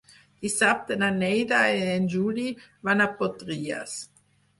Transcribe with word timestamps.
Dissabte 0.43 0.95
na 1.01 1.09
Neida 1.17 1.59
i 1.73 1.83
en 1.97 2.07
Juli 2.13 2.45
van 2.89 3.05
a 3.05 3.07
Potries. 3.21 3.95